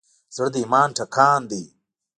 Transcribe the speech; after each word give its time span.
زړه 0.35 0.47
د 0.53 0.55
ایمان 0.61 0.89
ټکان 0.97 1.41
دی. 1.51 1.63